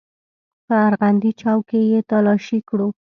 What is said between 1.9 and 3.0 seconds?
يې تلاشي کړو.